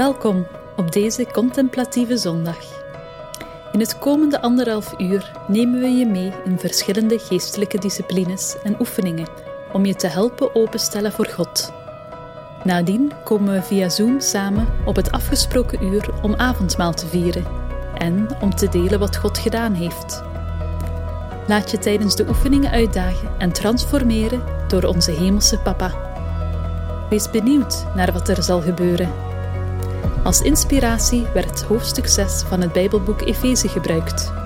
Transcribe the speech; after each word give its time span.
Welkom 0.00 0.46
op 0.76 0.92
deze 0.92 1.26
contemplatieve 1.32 2.16
zondag. 2.16 2.58
In 3.72 3.80
het 3.80 3.98
komende 3.98 4.40
anderhalf 4.40 4.94
uur 4.98 5.32
nemen 5.48 5.80
we 5.80 5.88
je 5.88 6.06
mee 6.06 6.32
in 6.44 6.58
verschillende 6.58 7.18
geestelijke 7.18 7.78
disciplines 7.78 8.56
en 8.62 8.80
oefeningen 8.80 9.28
om 9.72 9.84
je 9.84 9.94
te 9.94 10.06
helpen 10.06 10.54
openstellen 10.54 11.12
voor 11.12 11.26
God. 11.26 11.72
Nadien 12.64 13.12
komen 13.24 13.54
we 13.54 13.62
via 13.62 13.88
Zoom 13.88 14.20
samen 14.20 14.68
op 14.84 14.96
het 14.96 15.10
afgesproken 15.10 15.82
uur 15.82 16.10
om 16.22 16.34
avondmaal 16.34 16.92
te 16.92 17.06
vieren 17.06 17.44
en 17.94 18.28
om 18.40 18.54
te 18.54 18.68
delen 18.68 18.98
wat 18.98 19.16
God 19.16 19.38
gedaan 19.38 19.74
heeft. 19.74 20.22
Laat 21.46 21.70
je 21.70 21.78
tijdens 21.78 22.16
de 22.16 22.28
oefeningen 22.28 22.70
uitdagen 22.70 23.28
en 23.38 23.52
transformeren 23.52 24.42
door 24.68 24.82
onze 24.82 25.10
Hemelse 25.10 25.58
Papa. 25.58 25.92
Wees 27.10 27.30
benieuwd 27.30 27.84
naar 27.94 28.12
wat 28.12 28.28
er 28.28 28.42
zal 28.42 28.60
gebeuren 28.60 29.28
als 30.22 30.40
inspiratie 30.40 31.26
werd 31.34 31.62
hoofdstuk 31.62 32.06
6 32.06 32.42
van 32.42 32.60
het 32.60 32.72
Bijbelboek 32.72 33.20
Efeze 33.20 33.68
gebruikt. 33.68 34.39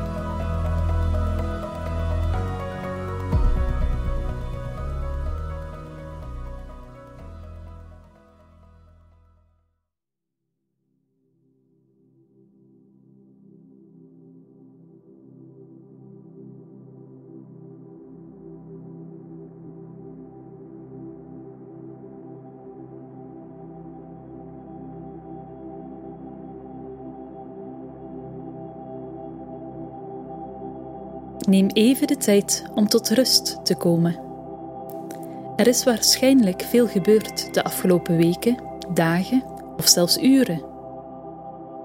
Neem 31.46 31.68
even 31.72 32.06
de 32.06 32.16
tijd 32.16 32.64
om 32.74 32.88
tot 32.88 33.08
rust 33.08 33.64
te 33.64 33.74
komen. 33.74 34.16
Er 35.56 35.66
is 35.66 35.84
waarschijnlijk 35.84 36.62
veel 36.62 36.86
gebeurd 36.86 37.54
de 37.54 37.64
afgelopen 37.64 38.16
weken, 38.16 38.56
dagen 38.92 39.42
of 39.76 39.88
zelfs 39.88 40.18
uren. 40.18 40.62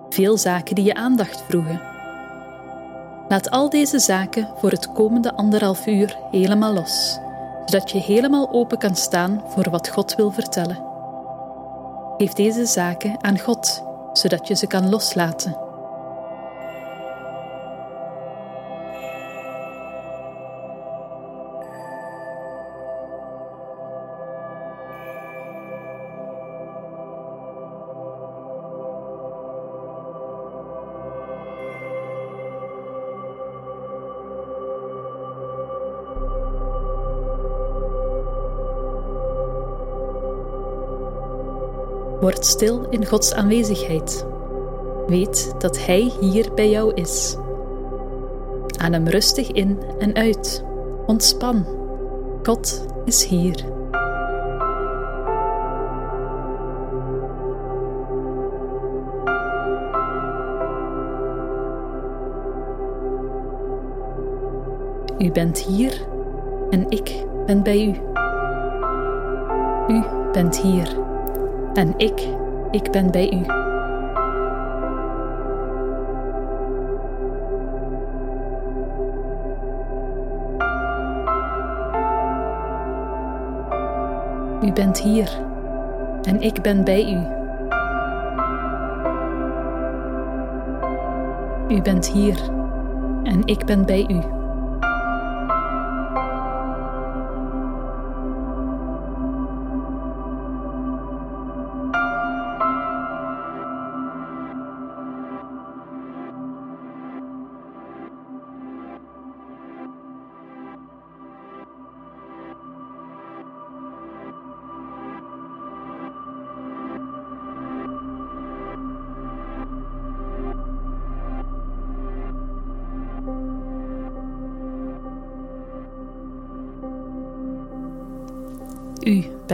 Veel 0.09 0.37
zaken 0.37 0.75
die 0.75 0.85
je 0.85 0.93
aandacht 0.93 1.41
vroegen. 1.41 1.81
Laat 3.27 3.49
al 3.49 3.69
deze 3.69 3.99
zaken 3.99 4.49
voor 4.55 4.71
het 4.71 4.91
komende 4.91 5.33
anderhalf 5.33 5.87
uur 5.87 6.17
helemaal 6.31 6.73
los, 6.73 7.19
zodat 7.65 7.91
je 7.91 7.99
helemaal 7.99 8.49
open 8.51 8.77
kan 8.77 8.95
staan 8.95 9.43
voor 9.47 9.69
wat 9.69 9.89
God 9.89 10.15
wil 10.15 10.31
vertellen. 10.31 10.83
Geef 12.17 12.33
deze 12.33 12.65
zaken 12.65 13.23
aan 13.23 13.39
God, 13.39 13.83
zodat 14.13 14.47
je 14.47 14.55
ze 14.55 14.67
kan 14.67 14.89
loslaten. 14.89 15.68
Stil 42.45 42.87
in 42.89 43.05
Gods 43.05 43.33
aanwezigheid. 43.33 44.25
Weet 45.07 45.53
dat 45.57 45.85
Hij 45.85 46.11
hier 46.19 46.53
bij 46.55 46.69
jou 46.69 46.93
is. 46.93 47.37
Adem 48.77 49.07
rustig 49.07 49.51
in 49.51 49.79
en 49.99 50.15
uit. 50.15 50.63
Ontspan. 51.05 51.65
God 52.43 52.85
is 53.05 53.25
hier. 53.25 53.77
U 65.17 65.31
bent 65.31 65.59
hier 65.59 66.07
en 66.69 66.89
ik 66.89 67.25
ben 67.45 67.63
bij 67.63 67.85
u. 67.85 67.95
U 69.93 70.03
bent 70.31 70.57
hier. 70.57 71.08
En 71.79 71.93
ik, 71.97 72.27
ik 72.71 72.91
ben 72.91 73.11
bij 73.11 73.31
u. 73.31 73.45
U 84.67 84.73
bent 84.73 84.99
hier 84.99 85.29
en 86.21 86.41
ik 86.41 86.61
ben 86.61 86.83
bij 86.83 87.11
u. 87.11 87.37
U 91.75 91.81
bent 91.81 92.07
hier 92.07 92.39
en 93.23 93.41
ik 93.45 93.65
ben 93.65 93.85
bij 93.85 94.05
u. 94.09 94.38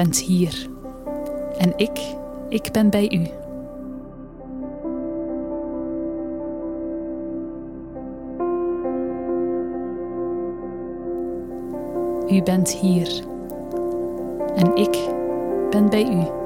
bent 0.05 0.19
hier. 0.19 0.67
En 1.57 1.73
ik, 1.75 1.99
ik 2.49 2.69
ben 2.71 2.89
bij 2.89 3.11
u. 3.11 3.27
U 12.35 12.43
bent 12.43 12.71
hier. 12.71 13.23
En 14.55 14.75
ik 14.75 14.97
ben 15.69 15.89
bij 15.89 16.03
u. 16.03 16.19
U 16.19 16.44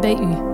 ben 0.00 0.16
bij 0.16 0.26
u. 0.26 0.49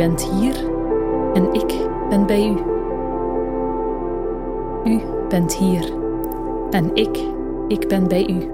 bent 0.00 0.30
hier 0.30 0.56
en 1.32 1.52
ik 1.52 1.88
ben 2.08 2.26
bij 2.26 2.48
u. 2.48 2.56
U 4.90 5.00
bent 5.28 5.54
hier 5.56 5.92
en 6.70 6.94
ik, 6.94 7.18
ik 7.68 7.88
ben 7.88 8.08
bij 8.08 8.28
u. 8.28 8.50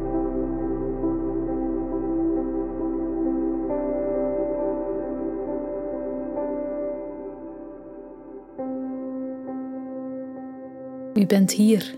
U 11.15 11.27
bent 11.27 11.53
hier 11.53 11.95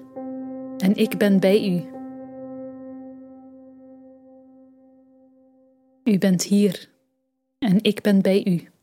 en 0.78 0.94
ik 0.94 1.18
ben 1.18 1.40
bij 1.40 1.68
u. 1.68 1.82
U 6.04 6.18
bent 6.18 6.42
hier 6.42 6.88
en 7.58 7.82
ik 7.82 8.02
ben 8.02 8.22
bij 8.22 8.44
u. 8.44 8.77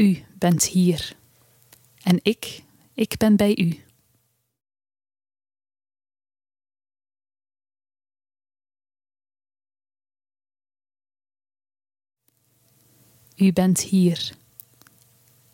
U 0.00 0.24
bent 0.38 0.64
hier 0.64 1.16
en 2.02 2.18
ik, 2.22 2.62
ik 2.94 3.16
ben 3.16 3.36
bij 3.36 3.56
u. 3.56 3.84
U 13.36 13.52
bent 13.52 13.80
hier 13.80 14.36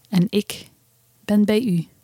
en 0.08 0.26
ik 0.30 0.68
ben 1.24 1.44
bij 1.44 1.62
u. 1.62 1.95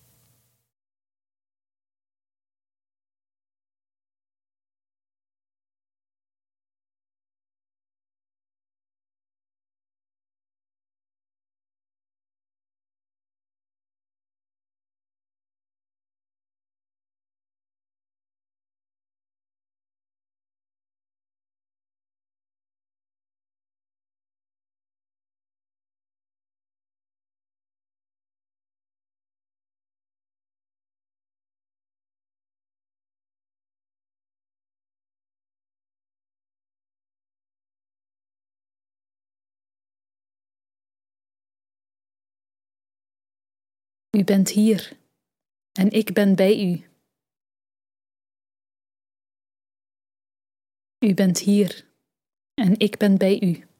U 44.17 44.25
bent 44.25 44.49
hier 44.51 44.97
en 45.73 45.91
ik 45.91 46.13
ben 46.13 46.35
bij 46.37 46.71
u. 46.71 46.85
U 50.99 51.15
bent 51.15 51.39
hier 51.39 51.87
en 52.55 52.79
ik 52.79 52.99
ben 52.99 53.19
bij 53.19 53.41
u. 53.41 53.72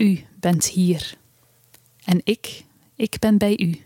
U 0.00 0.26
bent 0.40 0.66
hier 0.66 1.18
en 2.04 2.20
ik, 2.24 2.64
ik 2.94 3.18
ben 3.18 3.38
bij 3.38 3.58
u. 3.58 3.82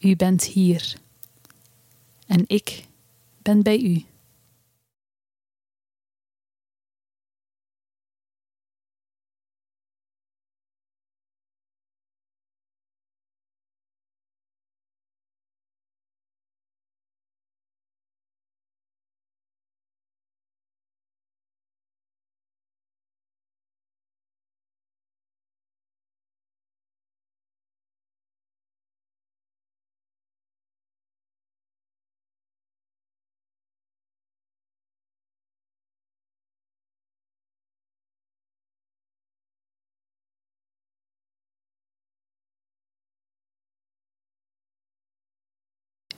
U 0.00 0.16
bent 0.16 0.44
hier 0.44 1.00
en 2.26 2.44
ik 2.46 2.86
ben 3.42 3.62
bij 3.62 3.80
u. 3.80 4.09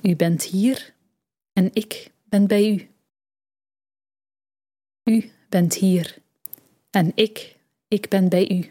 U 0.03 0.17
bent 0.17 0.43
hier 0.43 0.95
en 1.53 1.71
ik 1.73 2.13
ben 2.25 2.47
bij 2.47 2.71
u. 2.71 2.91
U 5.05 5.31
bent 5.49 5.75
hier 5.75 6.19
en 6.91 7.13
ik, 7.15 7.57
ik 7.89 8.09
ben 8.09 8.29
bij 8.29 8.51
u. 8.51 8.71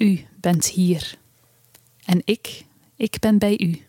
U 0.00 0.26
bent 0.40 0.66
hier. 0.66 1.18
En 2.04 2.22
ik, 2.24 2.64
ik 2.96 3.18
ben 3.18 3.38
bij 3.38 3.58
u. 3.58 3.80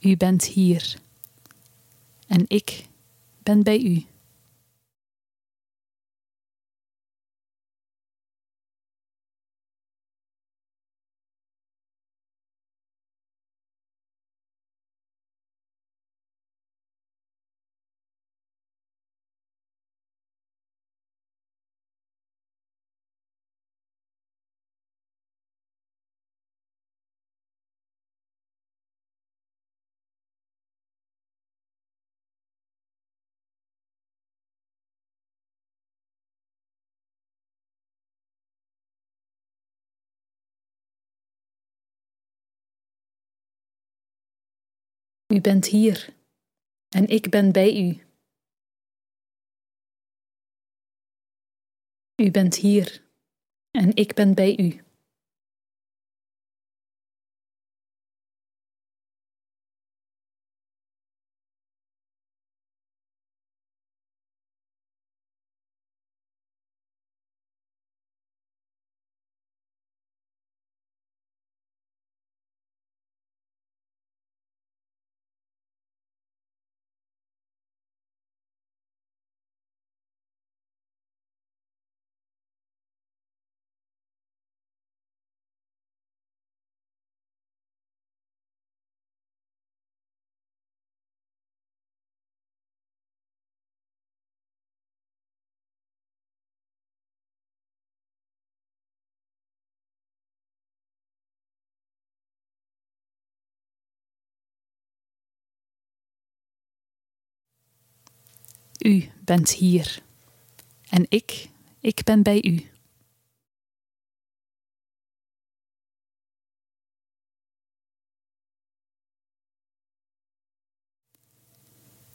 U 0.00 0.16
bent 0.16 0.44
hier. 0.44 1.00
En 2.26 2.44
ik 2.48 2.86
ben 3.42 3.62
bij 3.62 3.80
u. 3.80 4.06
U 45.34 45.40
bent 45.40 45.66
hier 45.66 46.14
en 46.88 47.06
ik 47.08 47.30
ben 47.30 47.52
bij 47.52 47.88
u. 47.88 48.02
U 52.16 52.30
bent 52.30 52.54
hier 52.54 53.02
en 53.70 53.96
ik 53.96 54.14
ben 54.14 54.34
bij 54.34 54.58
u. 54.58 54.87
U 108.78 109.10
bent 109.24 109.50
hier. 109.50 110.02
En 110.88 111.06
ik, 111.08 111.48
ik 111.80 112.04
ben 112.04 112.22
bij 112.22 112.42
u. 112.44 112.66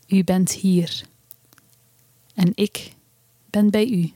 U 0.07 0.23
bent 0.23 0.51
hier. 0.51 1.05
En 2.33 2.51
ik 2.55 2.93
ben 3.49 3.69
bij 3.69 3.87
u. 3.89 4.13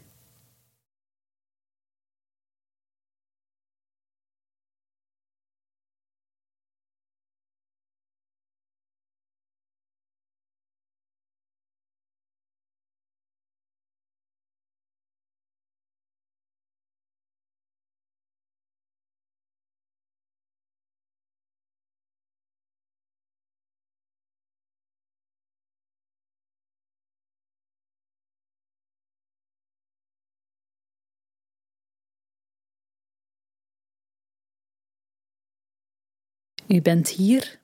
U 36.68 36.82
bent 36.82 37.10
hier 37.10 37.60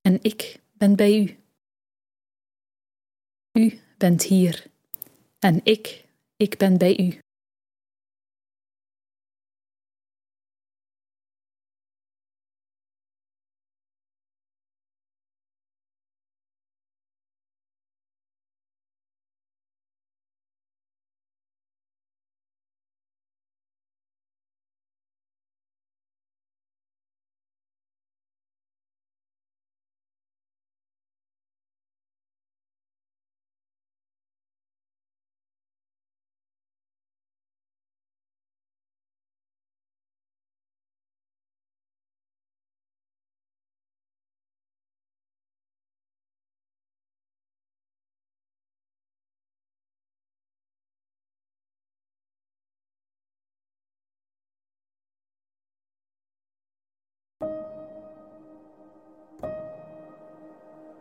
en 0.00 0.18
ik 0.22 0.60
ben 0.72 0.96
bij 0.96 1.20
u. 1.20 1.36
U 3.52 3.80
bent 3.98 4.22
hier 4.22 4.66
en 5.38 5.60
ik, 5.64 6.04
ik 6.36 6.58
ben 6.58 6.78
bij 6.78 6.98
u. 6.98 7.18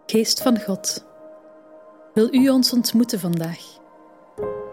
Geest 0.09 0.41
van 0.41 0.61
God, 0.61 1.05
wil 2.13 2.33
U 2.33 2.49
ons 2.49 2.73
ontmoeten 2.73 3.19
vandaag? 3.19 3.77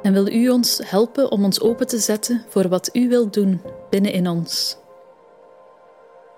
En 0.02 0.12
wil 0.12 0.28
U 0.28 0.48
ons 0.48 0.80
helpen 0.84 1.30
om 1.30 1.44
ons 1.44 1.60
open 1.60 1.86
te 1.86 1.98
zetten 1.98 2.44
voor 2.48 2.68
wat 2.68 2.90
U 2.92 3.08
wilt 3.08 3.34
doen 3.34 3.62
binnen 3.90 4.12
in 4.12 4.28
ons? 4.28 4.76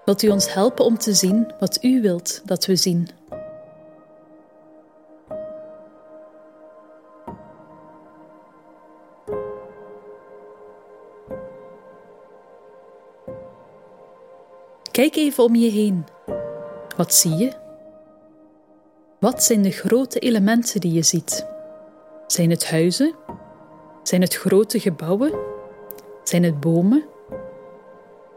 Wilt 0.05 0.23
U 0.23 0.29
ons 0.29 0.55
helpen 0.55 0.85
om 0.85 0.99
te 0.99 1.13
zien 1.15 1.53
wat 1.59 1.79
U 1.83 2.01
wilt 2.03 2.43
dat 2.45 2.67
we 2.67 2.77
zien? 2.77 3.09
Kijk 14.91 15.17
even 15.17 15.45
om 15.45 15.55
je 15.55 15.71
heen. 15.71 16.07
Wat 16.97 17.15
zie 17.15 17.35
je? 17.37 17.67
Wat 19.19 19.43
zijn 19.43 19.63
de 19.63 19.71
grote 19.71 20.19
elementen 20.19 20.81
die 20.81 20.93
je 20.93 21.03
ziet? 21.03 21.47
Zijn 22.27 22.51
het 22.51 22.71
huizen? 22.71 23.15
Zijn 24.03 24.21
het 24.21 24.35
grote 24.35 24.81
gebouwen? 24.81 25.33
Zijn 26.23 26.43
het 26.43 26.61
bomen? 26.61 27.05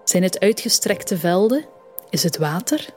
Zijn 0.04 0.24
het 0.24 0.40
uitgestrekte 0.40 1.18
velden? 1.18 1.66
Is 2.10 2.24
het 2.24 2.38
water? 2.38 2.94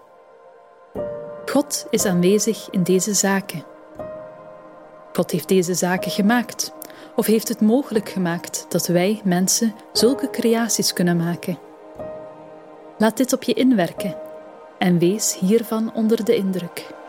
God 1.47 1.87
is 1.91 2.05
aanwezig 2.05 2.71
in 2.71 2.83
deze 2.83 3.15
zaken. 3.15 3.65
God 5.13 5.31
heeft 5.31 5.49
deze 5.49 5.75
zaken 5.75 6.11
gemaakt, 6.11 6.73
of 7.17 7.27
heeft 7.27 7.49
het 7.49 7.61
mogelijk 7.61 8.09
gemaakt 8.09 8.67
dat 8.69 8.87
wij 8.87 9.21
mensen 9.25 9.75
zulke 9.93 10.31
creaties 10.31 10.93
kunnen 10.93 11.17
maken. 11.17 11.59
Laat 12.99 13.17
dit 13.17 13.33
op 13.33 13.43
je 13.43 13.53
inwerken 13.53 14.17
en 14.79 14.99
wees 14.99 15.39
hiervan 15.39 15.95
onder 15.95 16.25
de 16.25 16.37
indruk. 16.37 17.03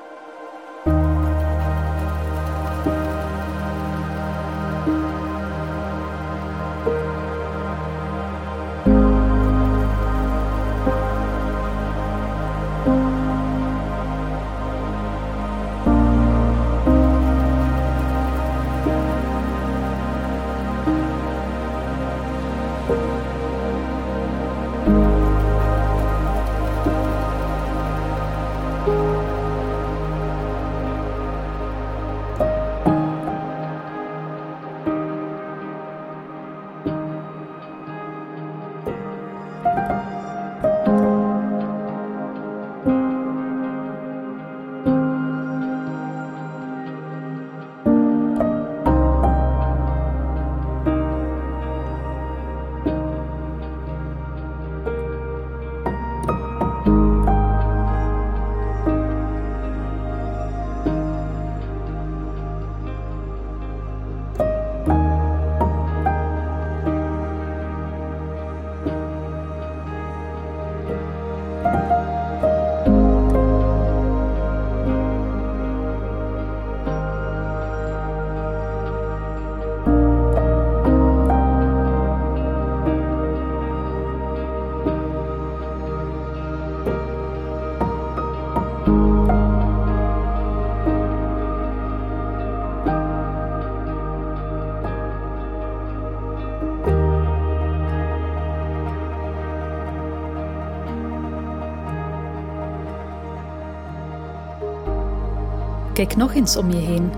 Kijk 105.95 106.15
nog 106.15 106.33
eens 106.33 106.57
om 106.57 106.71
je 106.71 106.77
heen, 106.77 107.11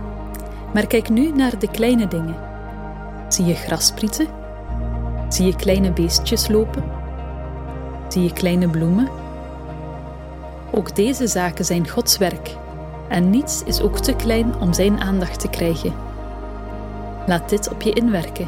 maar 0.74 0.88
kijk 0.88 1.10
nu 1.10 1.32
naar 1.32 1.60
de 1.60 1.68
kleine 1.68 2.08
dingen. 2.08 2.36
Zie 3.28 3.46
je 3.46 3.54
grasprieten? 3.54 4.28
Zie 5.30 5.46
je 5.46 5.56
kleine 5.56 5.92
beestjes 5.92 6.48
lopen? 6.48 6.84
Zie 8.08 8.24
je 8.24 8.34
kleine 8.34 8.70
bloemen? 8.70 9.08
Ook 10.72 10.96
deze 10.96 11.28
zaken 11.28 11.66
zijn 11.66 11.90
Gods 11.90 12.18
werk 12.18 12.56
en 13.10 13.30
niets 13.30 13.64
is 13.64 13.82
ook 13.82 14.00
te 14.00 14.16
klein 14.16 14.60
om 14.60 14.74
Zijn 14.74 15.02
aandacht 15.02 15.40
te 15.40 15.50
krijgen. 15.50 15.94
Laat 17.28 17.50
dit 17.50 17.72
op 17.72 17.82
je 17.82 17.94
inwerken 17.94 18.48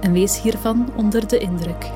en 0.00 0.12
wees 0.12 0.40
hiervan 0.40 0.88
onder 0.96 1.28
de 1.28 1.38
indruk. 1.38 1.90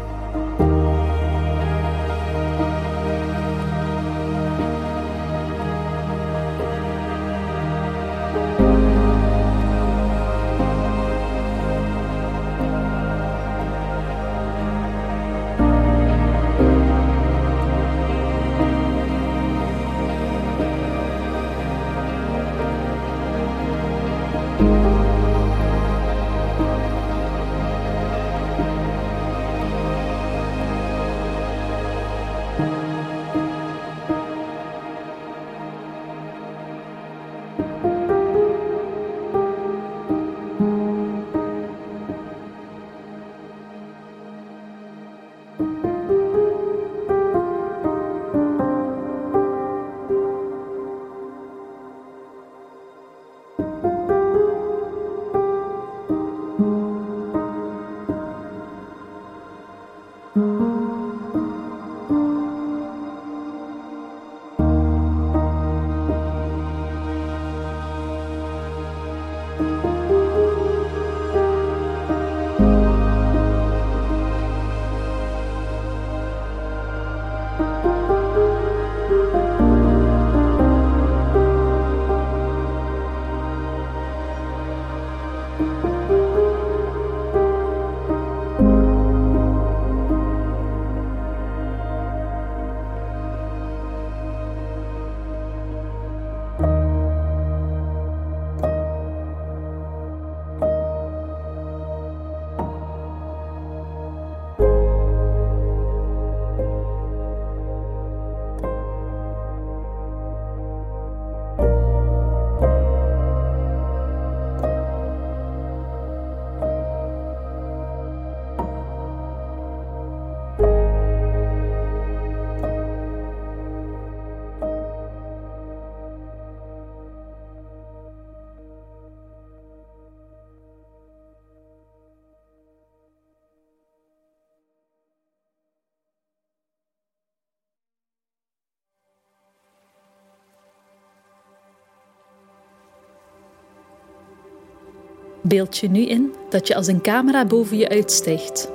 Beeld 145.49 145.79
je 145.79 145.91
nu 145.91 146.07
in 146.07 146.35
dat 146.49 146.67
je 146.67 146.75
als 146.75 146.87
een 146.87 147.01
camera 147.01 147.45
boven 147.45 147.77
je 147.77 147.89
uitstijgt. 147.89 148.71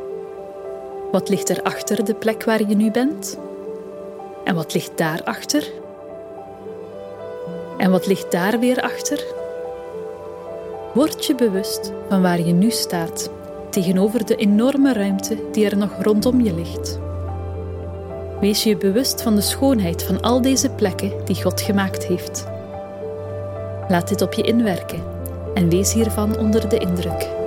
Wat 1.12 1.29
ligt 1.29 1.49
er 1.49 1.62
achter 1.63 2.05
de 2.05 2.13
plek 2.13 2.43
waar 2.43 2.69
je 2.69 2.75
nu 2.75 2.91
bent? 2.91 3.39
En 4.43 4.55
wat 4.55 4.73
ligt 4.73 4.97
daarachter? 4.97 5.71
En 7.77 7.91
wat 7.91 8.07
ligt 8.07 8.31
daar 8.31 8.59
weer 8.59 8.81
achter? 8.81 9.23
Word 10.93 11.25
je 11.25 11.36
bewust 11.36 11.91
van 12.09 12.21
waar 12.21 12.39
je 12.39 12.53
nu 12.53 12.69
staat 12.69 13.29
tegenover 13.69 14.25
de 14.25 14.36
enorme 14.36 14.93
ruimte 14.93 15.38
die 15.51 15.69
er 15.69 15.77
nog 15.77 16.01
rondom 16.01 16.41
je 16.41 16.53
ligt. 16.53 16.99
Wees 18.39 18.63
je 18.63 18.77
bewust 18.77 19.21
van 19.21 19.36
de 19.36 19.41
schoonheid 19.41 20.03
van 20.03 20.21
al 20.21 20.41
deze 20.41 20.69
plekken 20.69 21.12
die 21.25 21.41
God 21.43 21.62
gemaakt 21.62 22.05
heeft. 22.05 22.45
Laat 23.88 24.07
dit 24.07 24.21
op 24.21 24.33
je 24.33 24.41
inwerken 24.41 25.12
en 25.54 25.70
wees 25.70 25.94
hiervan 25.94 26.38
onder 26.38 26.70
de 26.70 26.78
indruk. 26.78 27.42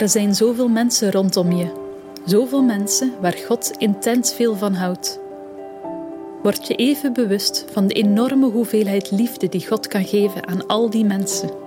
Er 0.00 0.08
zijn 0.08 0.34
zoveel 0.34 0.68
mensen 0.68 1.10
rondom 1.12 1.52
je, 1.52 1.72
zoveel 2.24 2.62
mensen 2.62 3.12
waar 3.20 3.36
God 3.46 3.70
intens 3.78 4.34
veel 4.34 4.54
van 4.56 4.74
houdt. 4.74 5.20
Word 6.42 6.66
je 6.66 6.74
even 6.74 7.12
bewust 7.12 7.64
van 7.70 7.86
de 7.86 7.94
enorme 7.94 8.50
hoeveelheid 8.50 9.10
liefde 9.10 9.48
die 9.48 9.66
God 9.66 9.86
kan 9.86 10.04
geven 10.04 10.46
aan 10.46 10.66
al 10.66 10.90
die 10.90 11.04
mensen. 11.04 11.65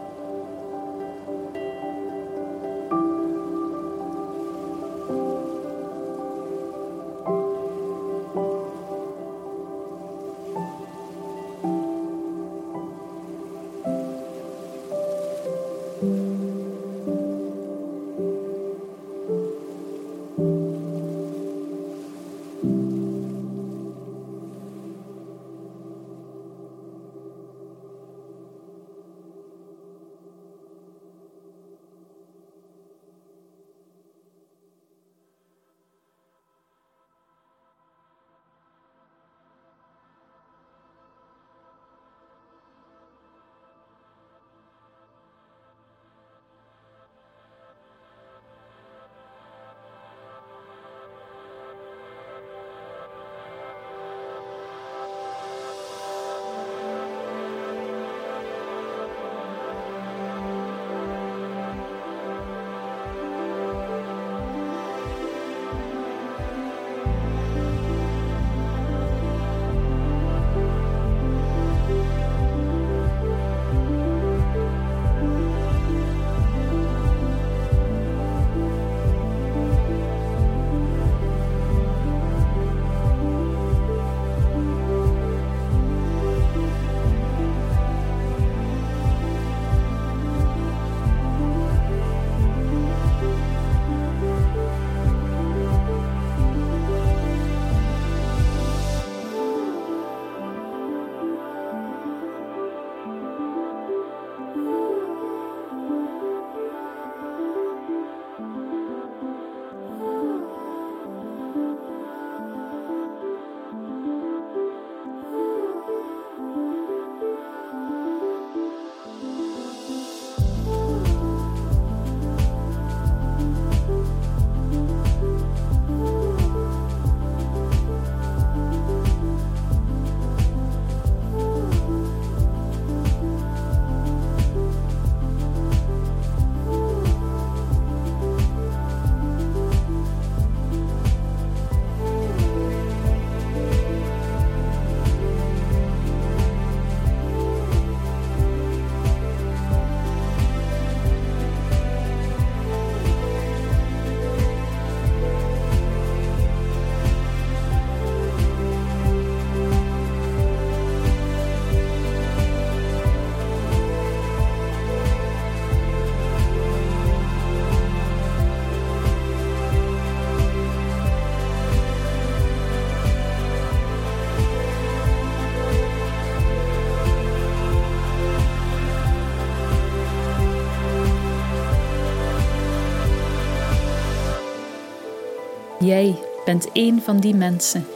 Jij 185.79 186.15
bent 186.45 186.67
een 186.73 187.01
van 187.01 187.19
die 187.19 187.35
mensen. 187.35 187.87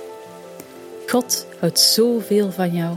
God 1.07 1.45
houdt 1.59 1.79
zoveel 1.79 2.51
van 2.51 2.71
jou. 2.71 2.95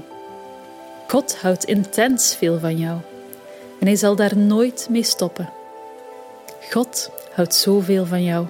God 1.09 1.37
houdt 1.37 1.65
intens 1.65 2.35
veel 2.35 2.59
van 2.59 2.79
jou. 2.79 2.99
En 3.81 3.87
hij 3.87 3.97
zal 3.97 4.17
daar 4.17 4.37
nooit 4.37 4.87
mee 4.91 5.03
stoppen. 5.03 5.51
God 6.71 7.11
houdt 7.33 7.55
zoveel 7.55 8.07
van 8.07 8.25
jou. 8.25 8.47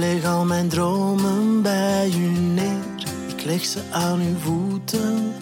Leg 0.00 0.24
al 0.24 0.44
mijn 0.44 0.68
dromen 0.68 1.62
bij 1.62 2.10
u 2.16 2.38
neer. 2.38 2.84
Ik 3.28 3.44
leg 3.44 3.64
ze 3.64 3.80
aan 3.90 4.20
uw 4.20 4.36
voeten. 4.38 5.32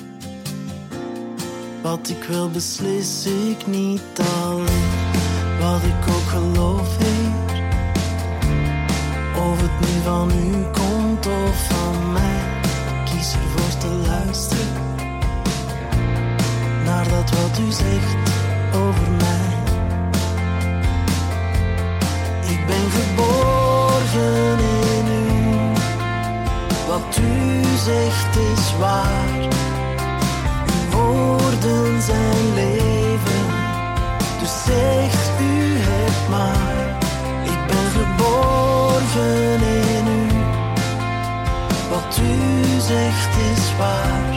Wat 1.83 2.09
ik 2.09 2.25
wil 2.29 2.51
beslis 2.51 3.27
ik 3.27 3.67
niet 3.67 4.21
alleen. 4.43 4.91
Wat 5.61 5.83
ik 5.83 6.15
ook 6.15 6.29
geloof, 6.29 6.97
Heer. 6.99 7.57
Of 9.51 9.61
het 9.61 9.81
nu 9.81 10.03
van 10.05 10.31
u 10.31 10.63
komt 10.63 11.27
of 11.27 11.67
van 11.69 12.13
mij. 12.13 12.43
Kies 13.05 13.33
ervoor 13.33 13.79
te 13.79 13.89
luisteren. 14.07 14.67
Naar 16.85 17.09
dat 17.09 17.31
wat 17.31 17.59
u 17.59 17.71
zegt 17.71 18.17
over 18.75 19.11
mij. 19.19 19.57
Ik 22.51 22.67
ben 22.67 22.91
geborgen 23.99 24.59
in 24.59 25.07
u. 25.07 25.73
Wat 26.87 27.19
u 27.21 27.63
zegt 27.85 28.37
is 28.37 28.77
waar. 28.79 29.49
Uw 30.67 30.97
woorden 30.99 32.03
zijn 32.03 32.55
leven. 32.55 33.47
Dus 34.41 34.65
zegt 34.65 35.41
u 35.41 35.79
het 35.79 36.29
maar. 36.31 36.97
Ik 37.43 37.67
ben 37.67 37.91
geborgen 38.01 39.63
in 39.97 40.07
u. 40.07 40.27
Wat 41.91 42.19
u 42.23 42.81
zegt 42.81 43.37
is 43.57 43.77
waar. 43.79 44.28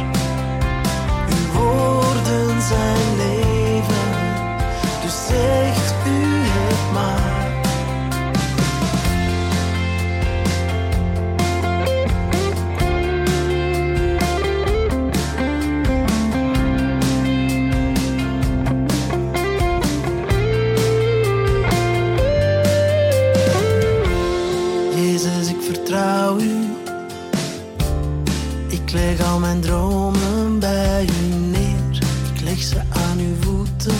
Ik 28.83 28.91
leg 28.91 29.21
al 29.31 29.39
mijn 29.39 29.61
dromen 29.61 30.59
bij 30.59 31.05
u 31.05 31.35
neer. 31.35 32.03
Ik 32.33 32.41
leg 32.41 32.61
ze 32.61 32.79
aan 32.89 33.19
uw 33.19 33.35
voeten. 33.39 33.95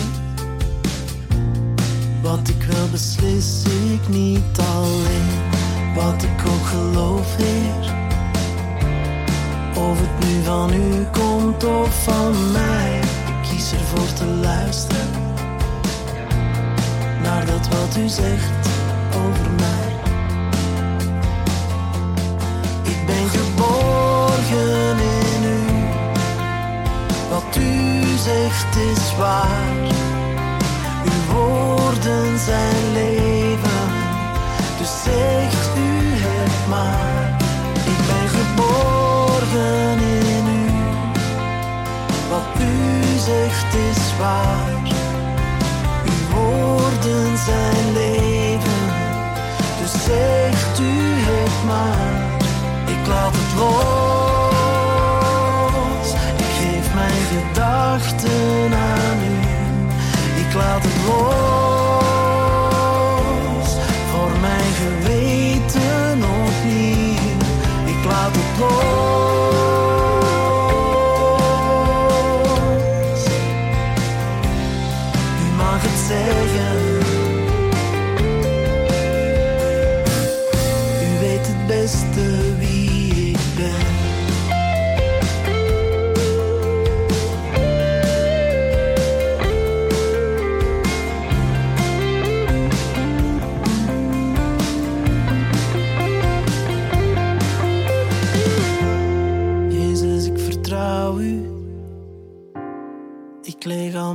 Wat 2.22 2.48
ik 2.48 2.62
wil 2.62 2.88
beslis 2.90 3.62
ik 3.92 4.08
niet 4.08 4.58
alleen. 4.74 5.28
Wat 5.94 6.22
ik 6.22 6.46
ook 6.46 6.66
geloof, 6.66 7.36
Heer. 7.36 7.94
Of 9.74 9.98
het 10.00 10.28
nu 10.28 10.42
van 10.44 10.72
u 10.72 11.06
komt 11.12 11.64
of 11.64 12.02
van 12.02 12.52
mij. 12.52 12.98
Ik 13.26 13.50
kies 13.50 13.72
ervoor 13.72 14.12
te 14.12 14.24
luisteren. 14.24 15.10
Naar 17.22 17.46
dat 17.46 17.68
wat 17.68 17.96
u 17.96 18.08
zegt 18.08 18.68
over 19.14 19.50
mij. 19.56 19.81
Geborgen 24.42 24.98
in 24.98 25.44
u. 25.44 25.60
Wat 27.30 27.56
u 27.56 28.02
zegt 28.16 28.76
is 28.76 29.16
waar. 29.18 29.74
Uw 31.04 31.34
woorden 31.34 32.38
zijn 32.38 32.92
leven. 32.92 33.90
Dus 34.78 34.90
zegt 35.04 35.76
u 35.76 36.14
het 36.26 36.68
maar. 36.68 37.36
Ik 37.84 38.00
ben 38.06 38.28
geborgen 38.28 39.98
in 40.28 40.46
u. 40.46 40.70
Wat 42.30 42.60
u 42.60 43.18
zegt 43.18 43.74
is 43.74 44.18
waar. 44.18 44.80
Uw 46.04 46.36
woorden 46.36 47.38
zijn 47.38 47.92
leven. 47.92 48.82
Dus 49.80 49.92
zegt 50.04 50.80
u 50.80 50.92
het 51.30 51.64
maar. 51.66 52.21
Ik 53.02 53.08
laat 53.08 53.32
het 53.34 53.54
los. 53.56 54.92
Ik 56.36 56.52
geef 56.58 56.94
mijn 56.94 57.22
gedachten 57.34 58.72
aan 58.72 59.18
u. 59.32 59.38
Ik 60.40 60.54
laat 60.54 60.82
het 60.82 60.96
los. 61.06 61.36
Voor 64.12 64.32
mijn 64.40 64.72
geweten 64.82 66.22
opnieuw. 66.24 67.38
Ik 67.84 68.04
laat 68.04 68.36
het 68.36 68.58
los. 68.58 69.31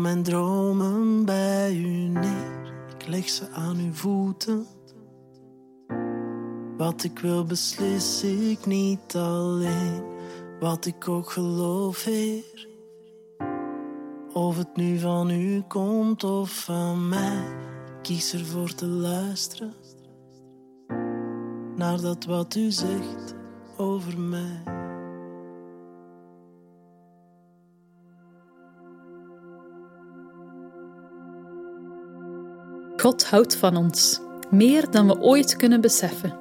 Mijn 0.07 0.23
dromen 0.23 1.25
bij 1.25 1.75
u 1.75 2.07
neer. 2.07 2.73
Ik 2.97 3.07
leg 3.07 3.29
ze 3.29 3.49
aan 3.49 3.77
uw 3.77 3.93
voeten. 3.93 4.65
Wat 6.77 7.03
ik 7.03 7.19
wil 7.19 7.45
beslis 7.45 8.23
ik 8.23 8.65
niet 8.65 9.15
alleen. 9.15 10.03
Wat 10.59 10.85
ik 10.85 11.07
ook 11.07 11.29
geloof, 11.29 12.03
Heer. 12.03 12.67
Of 14.33 14.57
het 14.57 14.75
nu 14.75 14.99
van 14.99 15.29
u 15.29 15.61
komt 15.67 16.23
of 16.23 16.63
van 16.63 17.09
mij. 17.09 17.43
Ik 17.87 18.01
kies 18.01 18.33
ervoor 18.33 18.75
te 18.75 18.87
luisteren. 18.87 19.73
Naar 21.75 22.01
dat 22.01 22.25
wat 22.25 22.55
u 22.55 22.71
zegt 22.71 23.35
over 23.77 24.19
mij. 24.19 24.76
God 33.07 33.25
houdt 33.25 33.55
van 33.55 33.75
ons, 33.75 34.19
meer 34.49 34.91
dan 34.91 35.07
we 35.07 35.19
ooit 35.19 35.55
kunnen 35.55 35.81
beseffen. 35.81 36.33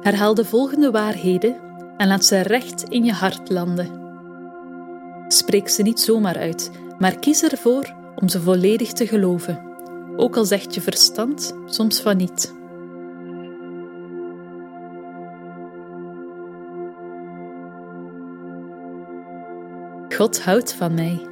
Herhaal 0.00 0.34
de 0.34 0.44
volgende 0.44 0.90
waarheden 0.90 1.56
en 1.96 2.08
laat 2.08 2.24
ze 2.24 2.40
recht 2.40 2.82
in 2.82 3.04
je 3.04 3.12
hart 3.12 3.50
landen. 3.50 3.90
Spreek 5.28 5.68
ze 5.68 5.82
niet 5.82 6.00
zomaar 6.00 6.36
uit, 6.36 6.70
maar 6.98 7.18
kies 7.18 7.42
ervoor 7.42 7.94
om 8.16 8.28
ze 8.28 8.40
volledig 8.40 8.92
te 8.92 9.06
geloven, 9.06 9.60
ook 10.16 10.36
al 10.36 10.44
zegt 10.44 10.74
je 10.74 10.80
verstand 10.80 11.54
soms 11.66 12.00
van 12.00 12.16
niet. 12.16 12.54
God 20.08 20.42
houdt 20.42 20.72
van 20.74 20.94
mij. 20.94 21.31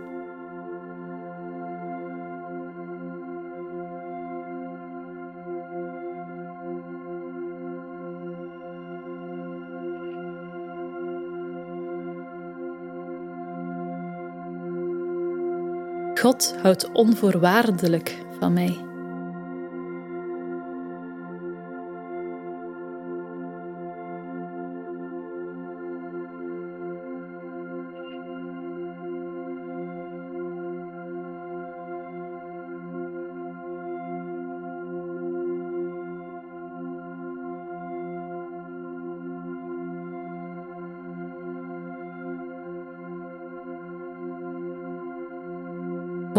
God 16.20 16.54
houdt 16.62 16.92
onvoorwaardelijk 16.92 18.16
van 18.38 18.52
mij. 18.52 18.89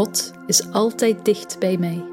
God 0.01 0.33
is 0.47 0.71
altijd 0.71 1.25
dicht 1.25 1.59
bij 1.59 1.77
mij. 1.77 2.10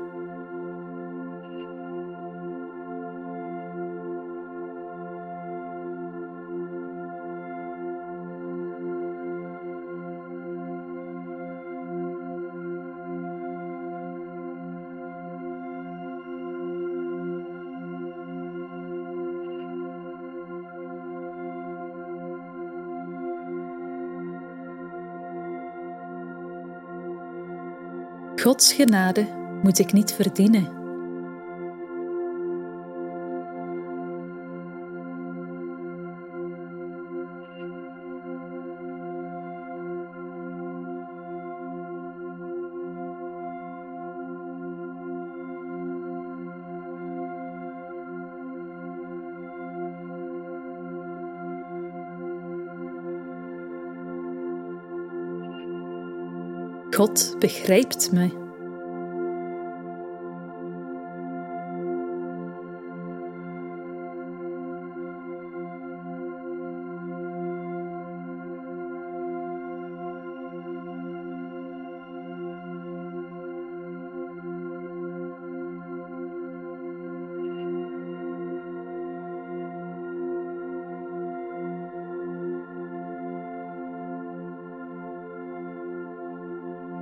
Gods 28.59 28.73
genade 28.73 29.27
moet 29.63 29.79
ik 29.79 29.93
niet 29.93 30.13
verdienen. 30.13 30.77
God 56.91 57.37
begrijpt 57.39 58.13
me. 58.13 58.48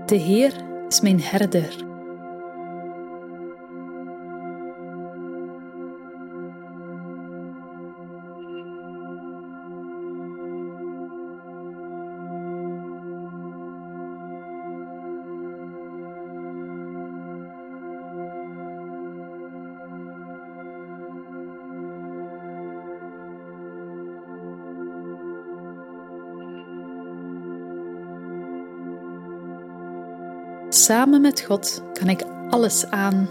De 0.07 0.17
Heer 0.17 0.53
is 0.89 1.01
mijn 1.01 1.21
herder. 1.23 1.96
Samen 30.87 31.21
met 31.21 31.41
God 31.41 31.83
kan 31.93 32.09
ik 32.09 32.23
alles 32.51 32.87
aan. 32.91 33.29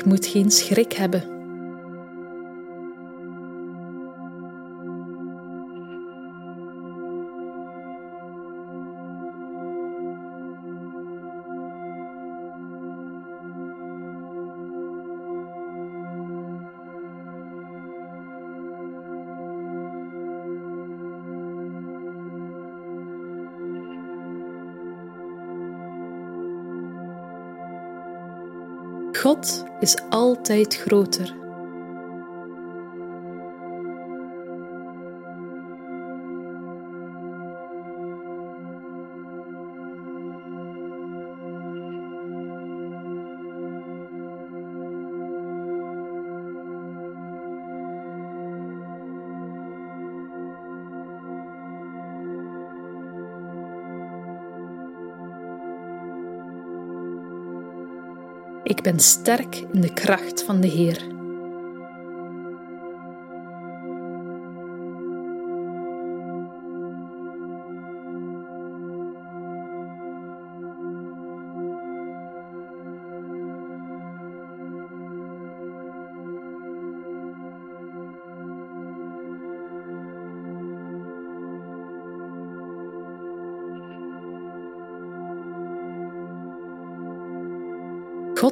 Ik 0.00 0.06
moet 0.06 0.26
geen 0.26 0.50
schrik 0.50 0.92
hebben. 0.92 1.39
Is 29.80 29.96
altijd 30.08 30.76
groter. 30.76 31.39
Ik 58.62 58.82
ben 58.82 58.98
sterk 58.98 59.56
in 59.72 59.80
de 59.80 59.92
kracht 59.92 60.42
van 60.42 60.60
de 60.60 60.68
Heer. 60.68 61.19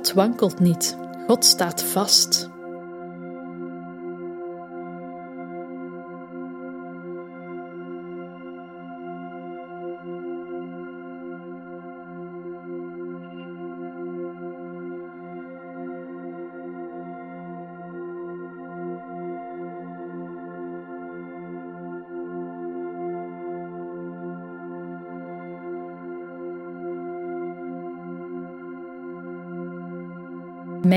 God 0.09 0.17
wankelt 0.17 0.61
niet, 0.61 0.97
God 1.27 1.45
staat 1.45 1.83
vast. 1.83 2.51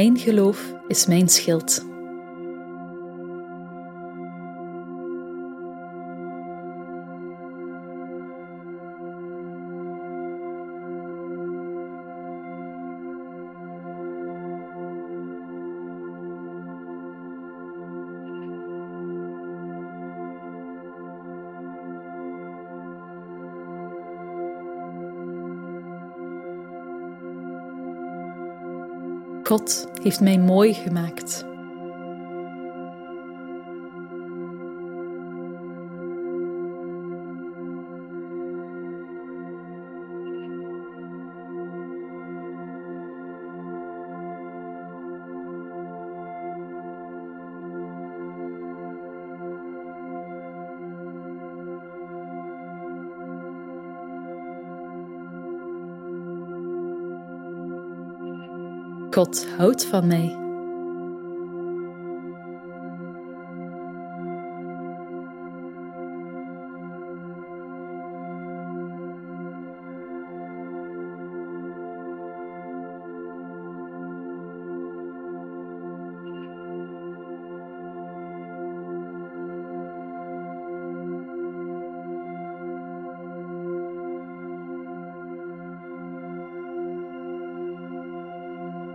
Mijn 0.02 0.18
geloof 0.18 0.74
is 0.88 1.06
mijn 1.06 1.30
schild. 1.30 1.91
Heeft 30.04 30.22
mij 30.22 30.38
mooi 30.38 30.74
gemaakt. 30.74 31.46
God 59.22 59.46
houdt 59.58 59.86
van 59.86 60.08
mij. 60.08 60.41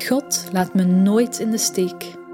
God 0.08 0.48
laat 0.52 0.74
me 0.74 0.84
nooit 0.84 1.38
in 1.38 1.50
de 1.50 1.58
steek. 1.58 2.25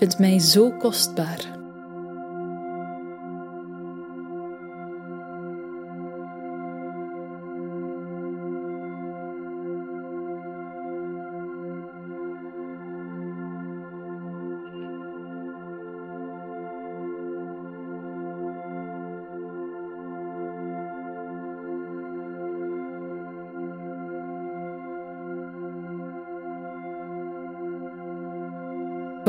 Vindt 0.00 0.18
mij 0.18 0.38
zo 0.38 0.70
kostbaar. 0.70 1.59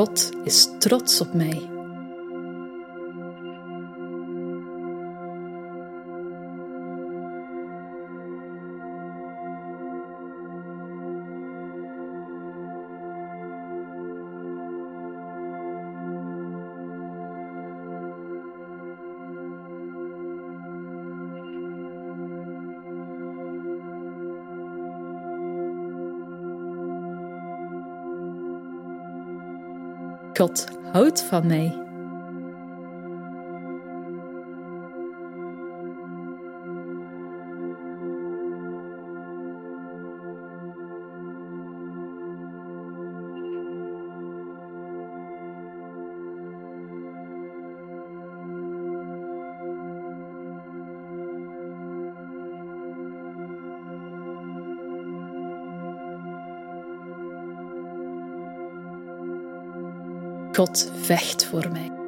God 0.02 0.32
is 0.44 0.70
trots 0.80 1.22
op 1.22 1.34
mij. 1.34 1.81
God 30.42 30.66
houdt 30.92 31.22
van 31.24 31.48
mij. 31.48 31.81
God 60.62 60.92
vecht 61.02 61.46
voor 61.46 61.72
mij. 61.72 62.01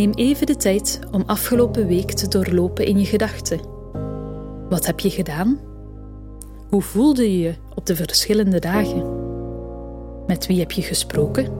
Neem 0.00 0.12
even 0.14 0.46
de 0.46 0.56
tijd 0.56 1.00
om 1.10 1.22
afgelopen 1.26 1.86
week 1.86 2.10
te 2.10 2.28
doorlopen 2.28 2.86
in 2.86 2.98
je 2.98 3.04
gedachten. 3.04 3.60
Wat 4.68 4.86
heb 4.86 5.00
je 5.00 5.10
gedaan? 5.10 5.60
Hoe 6.68 6.82
voelde 6.82 7.32
je 7.32 7.38
je 7.38 7.54
op 7.74 7.86
de 7.86 7.96
verschillende 7.96 8.58
dagen? 8.58 9.04
Met 10.26 10.46
wie 10.46 10.58
heb 10.58 10.72
je 10.72 10.82
gesproken? 10.82 11.59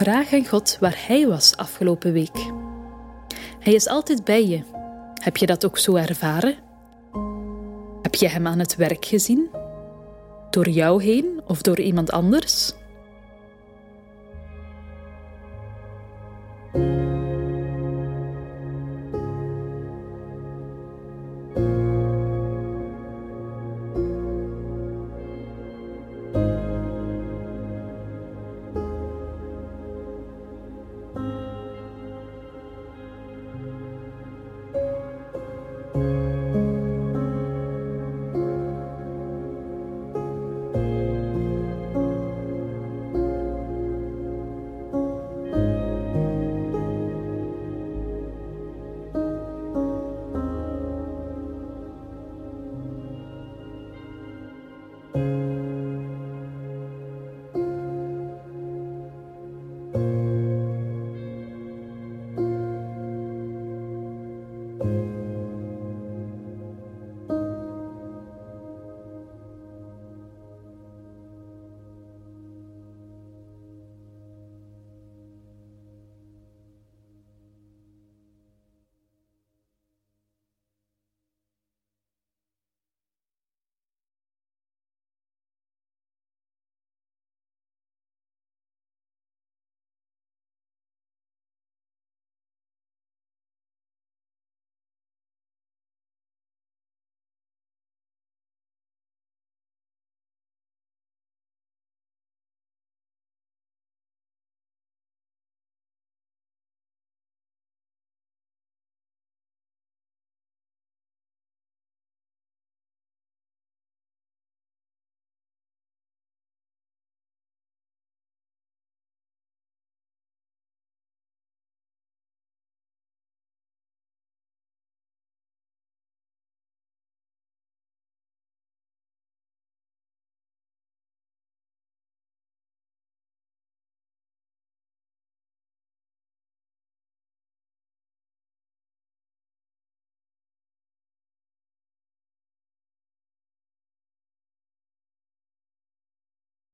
Vraag 0.00 0.32
aan 0.32 0.46
God 0.46 0.76
waar 0.80 1.04
Hij 1.06 1.26
was 1.26 1.56
afgelopen 1.56 2.12
week. 2.12 2.52
Hij 3.58 3.72
is 3.72 3.88
altijd 3.88 4.24
bij 4.24 4.46
je. 4.46 4.62
Heb 5.14 5.36
je 5.36 5.46
dat 5.46 5.64
ook 5.64 5.78
zo 5.78 5.94
ervaren? 5.94 6.54
Heb 8.02 8.14
je 8.14 8.28
Hem 8.28 8.46
aan 8.46 8.58
het 8.58 8.76
werk 8.76 9.04
gezien? 9.04 9.50
Door 10.50 10.68
jou 10.68 11.02
heen 11.02 11.40
of 11.46 11.62
door 11.62 11.80
iemand 11.80 12.10
anders? 12.10 12.72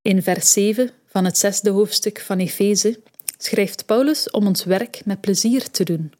In 0.07 0.23
vers 0.23 0.53
7 0.53 0.91
van 1.07 1.25
het 1.25 1.39
zesde 1.39 1.71
hoofdstuk 1.71 2.21
van 2.21 2.39
Efeze 2.39 3.03
schrijft 3.39 3.87
Paulus 3.87 4.31
om 4.31 4.47
ons 4.47 4.65
werk 4.65 5.05
met 5.05 5.21
plezier 5.21 5.71
te 5.71 5.85
doen, 5.85 6.13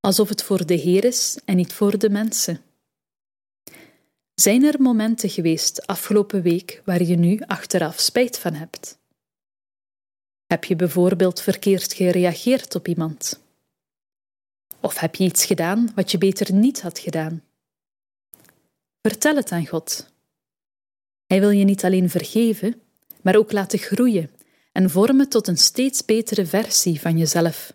alsof 0.00 0.28
het 0.28 0.42
voor 0.42 0.66
de 0.66 0.74
Heer 0.74 1.04
is 1.04 1.38
en 1.44 1.56
niet 1.56 1.72
voor 1.72 1.98
de 1.98 2.10
mensen. 2.10 2.60
Zijn 4.34 4.64
er 4.64 4.80
momenten 4.80 5.30
geweest 5.30 5.86
afgelopen 5.86 6.42
week 6.42 6.82
waar 6.84 7.02
je 7.02 7.16
nu 7.16 7.40
achteraf 7.46 8.00
spijt 8.00 8.38
van 8.38 8.54
hebt? 8.54 8.98
Heb 10.46 10.64
je 10.64 10.76
bijvoorbeeld 10.76 11.40
verkeerd 11.40 11.92
gereageerd 11.92 12.74
op 12.74 12.88
iemand? 12.88 13.40
Of 14.80 14.98
heb 14.98 15.14
je 15.14 15.24
iets 15.24 15.44
gedaan 15.44 15.92
wat 15.94 16.10
je 16.10 16.18
beter 16.18 16.52
niet 16.52 16.82
had 16.82 16.98
gedaan? 16.98 17.42
Vertel 19.02 19.36
het 19.36 19.52
aan 19.52 19.66
God. 19.66 20.10
Hij 21.26 21.40
wil 21.40 21.50
je 21.50 21.64
niet 21.64 21.84
alleen 21.84 22.10
vergeven, 22.10 22.81
maar 23.22 23.36
ook 23.36 23.52
laten 23.52 23.78
groeien 23.78 24.30
en 24.72 24.90
vormen 24.90 25.28
tot 25.28 25.48
een 25.48 25.58
steeds 25.58 26.04
betere 26.04 26.46
versie 26.46 27.00
van 27.00 27.18
jezelf. 27.18 27.72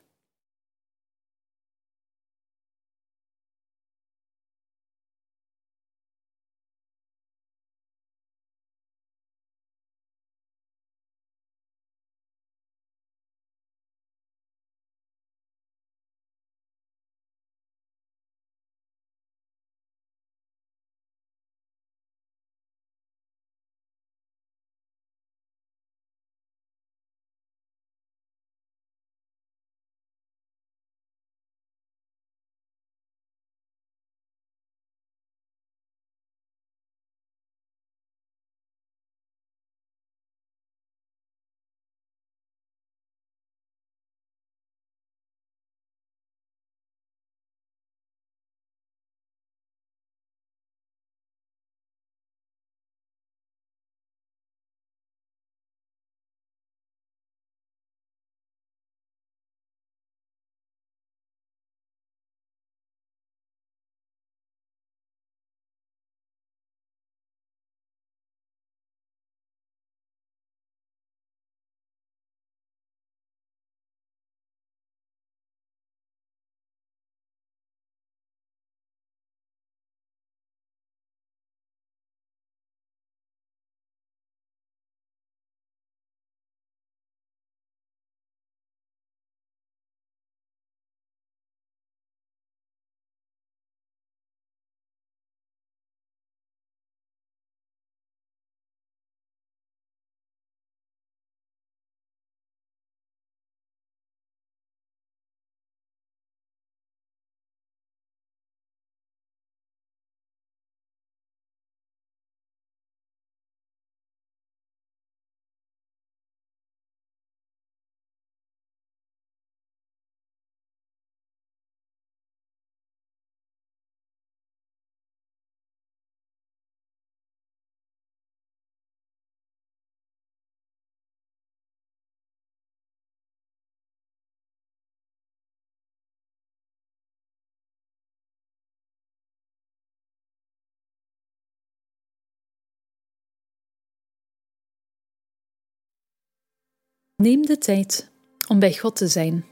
Neem 147.24 147.46
de 147.46 147.58
tijd 147.58 148.12
om 148.48 148.60
bij 148.60 148.74
God 148.74 148.96
te 148.96 149.08
zijn 149.08 149.46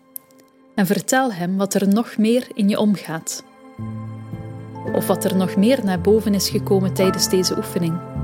en 0.75 0.85
vertel 0.85 1.33
Hem 1.33 1.57
wat 1.57 1.73
er 1.73 1.87
nog 1.87 2.17
meer 2.17 2.47
in 2.53 2.69
je 2.69 2.79
omgaat. 2.79 3.43
Of 4.93 5.07
wat 5.07 5.23
er 5.23 5.35
nog 5.35 5.55
meer 5.55 5.85
naar 5.85 6.01
boven 6.01 6.33
is 6.33 6.49
gekomen 6.49 6.93
tijdens 6.93 7.29
deze 7.29 7.57
oefening. 7.57 8.14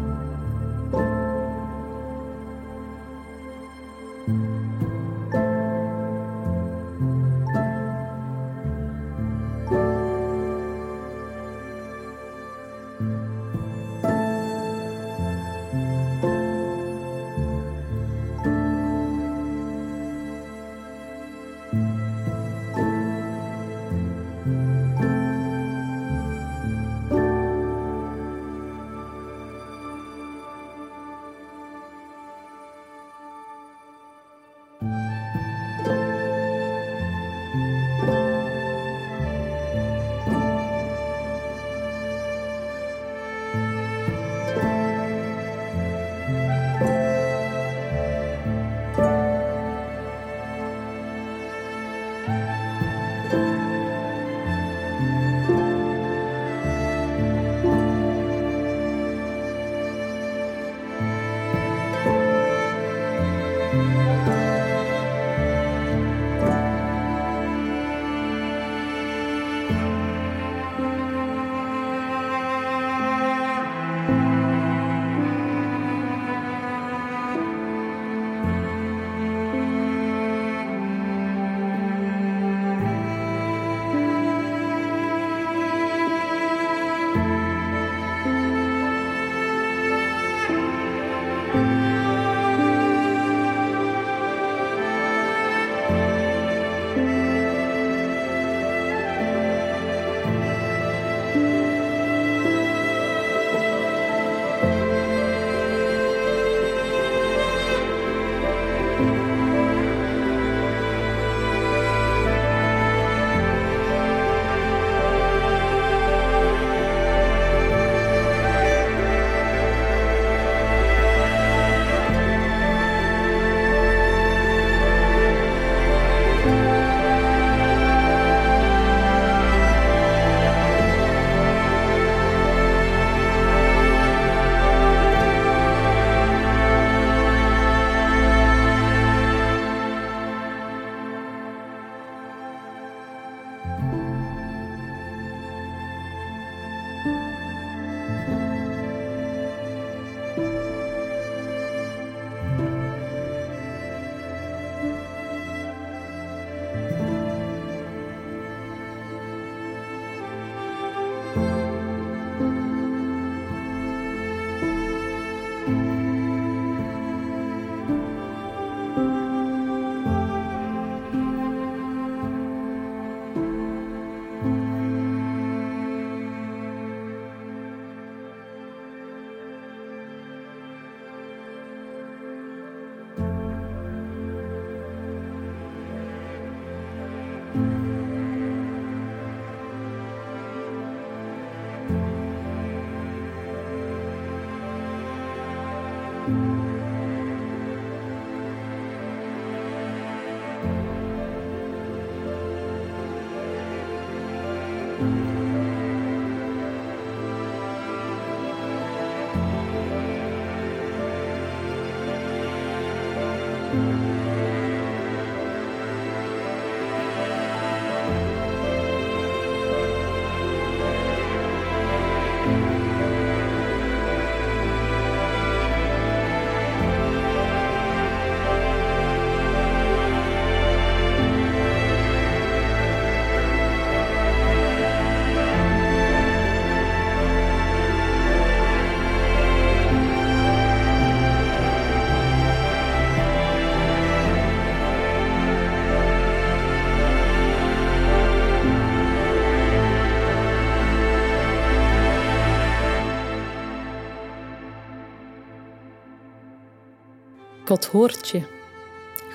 God 257.72 257.86
hoort 257.86 258.30
je. 258.30 258.42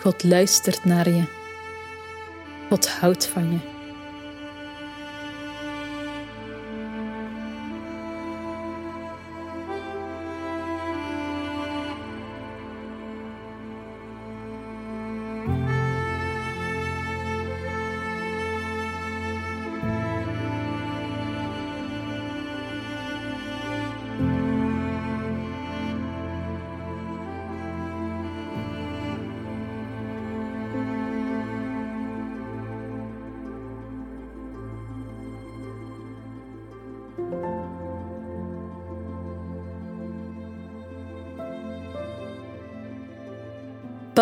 God 0.02 0.24
luistert 0.24 0.84
naar 0.84 1.08
je. 1.08 1.24
God 2.68 2.88
houdt 2.88 3.26
van 3.26 3.52
je. 3.52 3.75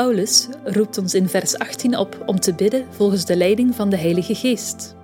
Paulus 0.05 0.49
roept 0.65 0.99
ons 0.99 1.15
in 1.15 1.29
vers 1.29 1.59
18 1.59 1.97
op 1.97 2.23
om 2.27 2.41
te 2.41 2.55
bidden 2.55 2.87
volgens 2.91 3.25
de 3.25 3.37
leiding 3.37 3.75
van 3.75 3.91
de 3.91 3.97
Heilige 3.97 4.35
Geest. 4.35 4.97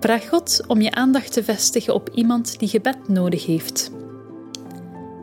Vraag 0.00 0.28
God 0.28 0.60
om 0.66 0.80
je 0.80 0.90
aandacht 0.90 1.32
te 1.32 1.44
vestigen 1.44 1.94
op 1.94 2.10
iemand 2.14 2.58
die 2.58 2.68
gebed 2.68 3.08
nodig 3.08 3.46
heeft. 3.46 3.90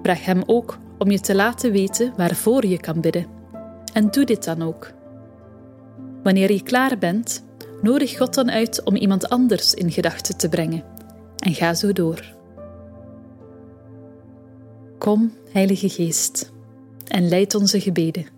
Vraag 0.04 0.26
Hem 0.26 0.44
ook 0.46 0.78
om 0.98 1.12
je 1.12 1.20
te 1.20 1.36
laten 1.36 1.72
weten 1.72 2.14
waarvoor 2.18 2.66
je 2.66 2.80
kan 2.80 3.02
bidden. 3.02 3.26
En 3.94 4.12
doe 4.12 4.26
dit 4.26 4.44
dan 4.44 4.62
ook. 4.62 4.92
Wanneer 6.24 6.52
je 6.52 6.64
klaar 6.64 6.98
bent, 6.98 7.44
nodig 7.82 8.18
God 8.18 8.34
dan 8.34 8.52
uit 8.52 8.84
om 8.84 8.96
iemand 8.96 9.30
anders 9.30 9.74
in 9.74 9.92
gedachten 9.92 10.38
te 10.38 10.50
brengen. 10.50 10.84
En 11.38 11.54
ga 11.54 11.74
zo 11.74 11.94
door. 11.94 12.36
Kom, 14.98 15.34
Heilige 15.52 15.90
Geest, 15.90 16.52
en 17.08 17.30
leid 17.30 17.56
onze 17.56 17.82
gebeden. 17.82 18.35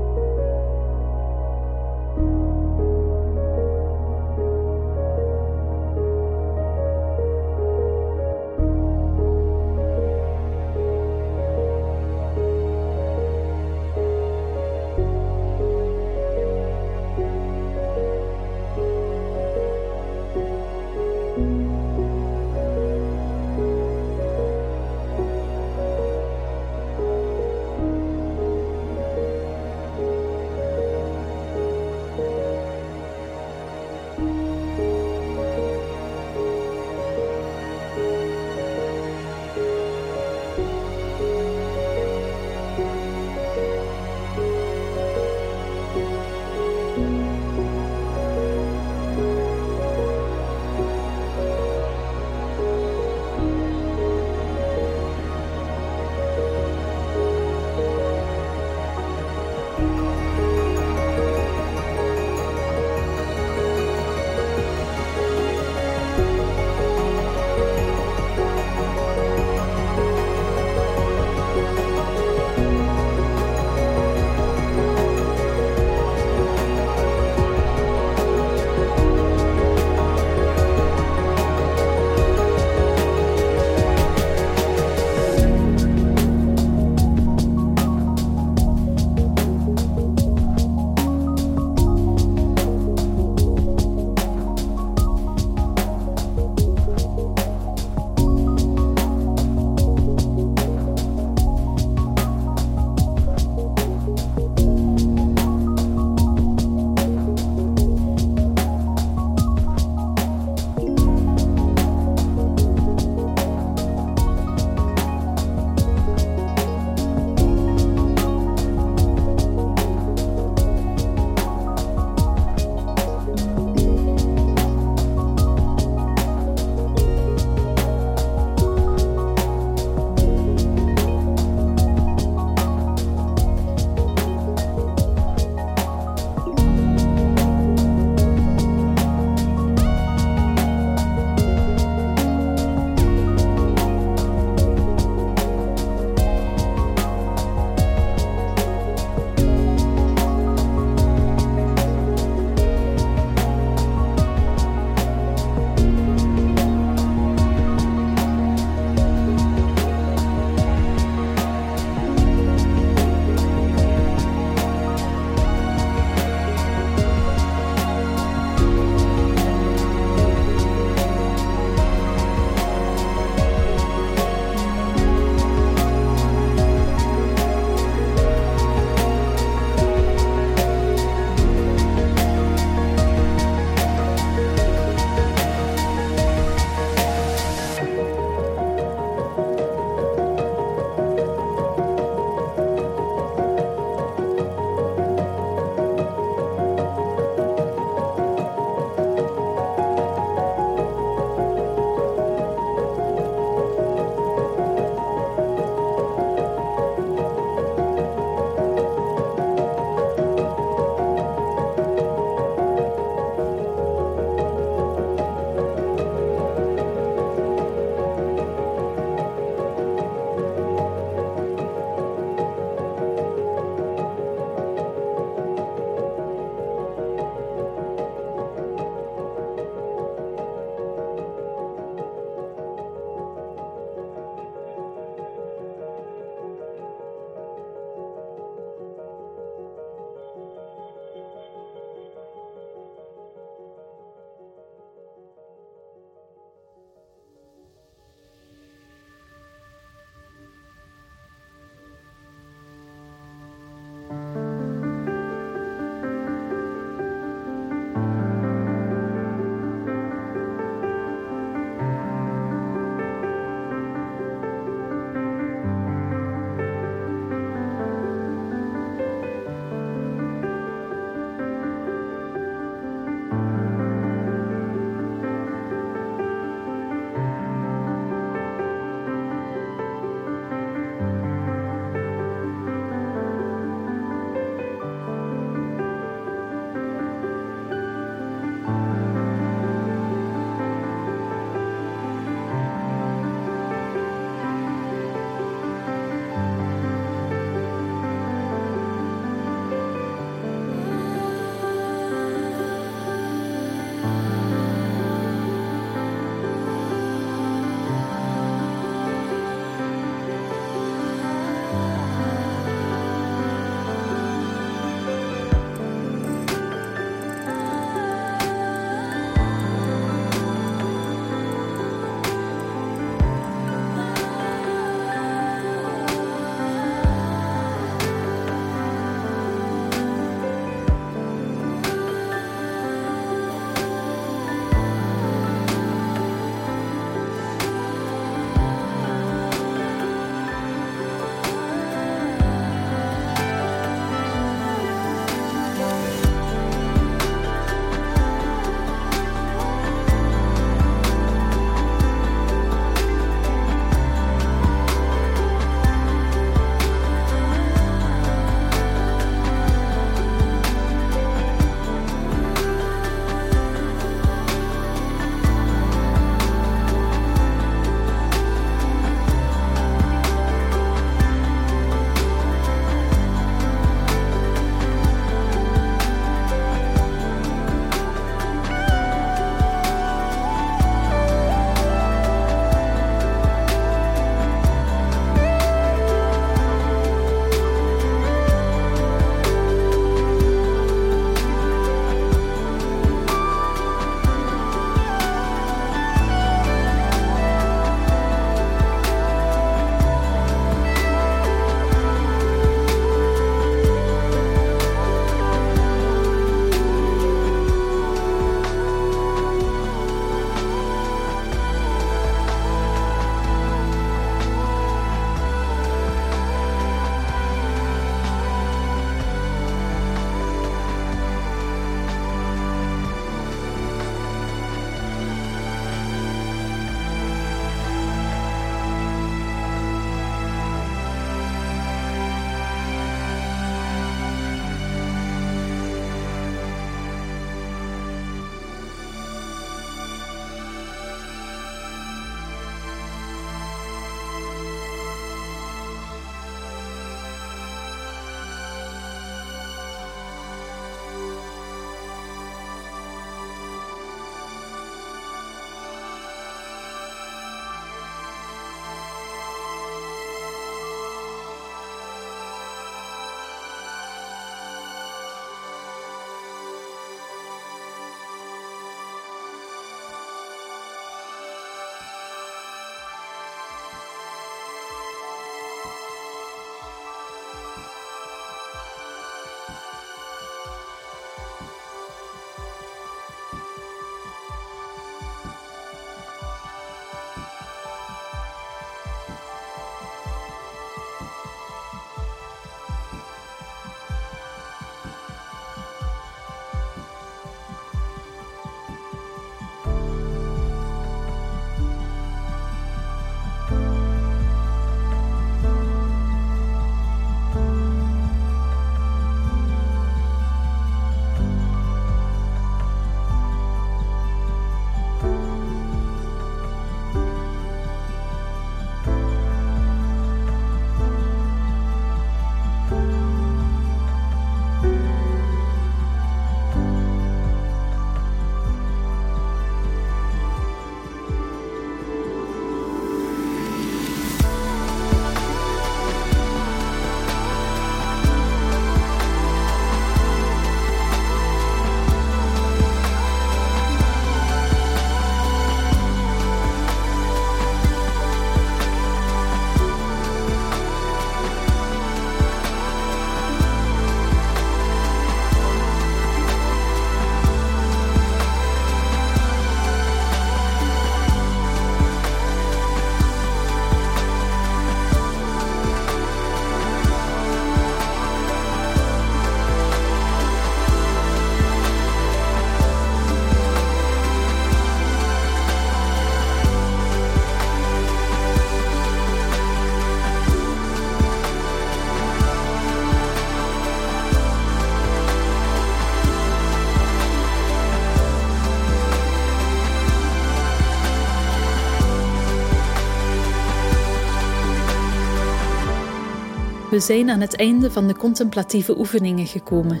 We 596.92 597.00
zijn 597.00 597.30
aan 597.30 597.40
het 597.40 597.56
einde 597.56 597.90
van 597.90 598.06
de 598.06 598.16
contemplatieve 598.16 598.98
oefeningen 598.98 599.46
gekomen. 599.46 600.00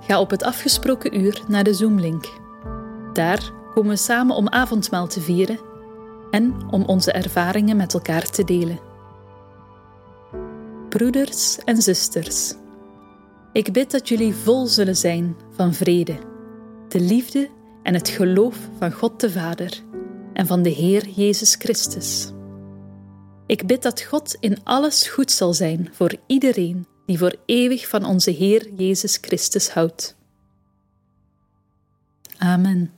Ga 0.00 0.20
op 0.20 0.30
het 0.30 0.42
afgesproken 0.42 1.20
uur 1.20 1.42
naar 1.48 1.64
de 1.64 1.74
Zoomlink. 1.74 2.32
Daar 3.12 3.52
komen 3.74 3.90
we 3.90 3.96
samen 3.96 4.36
om 4.36 4.48
avondmaal 4.48 5.06
te 5.06 5.20
vieren 5.20 5.58
en 6.30 6.54
om 6.70 6.84
onze 6.84 7.12
ervaringen 7.12 7.76
met 7.76 7.94
elkaar 7.94 8.30
te 8.30 8.44
delen. 8.44 8.78
Broeders 10.88 11.58
en 11.64 11.82
zusters, 11.82 12.54
ik 13.52 13.72
bid 13.72 13.90
dat 13.90 14.08
jullie 14.08 14.34
vol 14.34 14.66
zullen 14.66 14.96
zijn 14.96 15.36
van 15.50 15.74
vrede, 15.74 16.16
de 16.88 17.00
liefde 17.00 17.48
en 17.82 17.94
het 17.94 18.08
geloof 18.08 18.56
van 18.78 18.92
God 18.92 19.20
de 19.20 19.30
Vader 19.30 19.80
en 20.32 20.46
van 20.46 20.62
de 20.62 20.70
Heer 20.70 21.08
Jezus 21.08 21.54
Christus. 21.54 22.31
Ik 23.52 23.66
bid 23.66 23.82
dat 23.82 24.02
God 24.02 24.36
in 24.40 24.64
alles 24.64 25.08
goed 25.08 25.30
zal 25.30 25.54
zijn 25.54 25.88
voor 25.92 26.14
iedereen 26.26 26.86
die 27.06 27.18
voor 27.18 27.34
eeuwig 27.46 27.88
van 27.88 28.04
onze 28.04 28.30
Heer 28.30 28.72
Jezus 28.74 29.18
Christus 29.20 29.70
houdt. 29.70 30.16
Amen. 32.38 32.92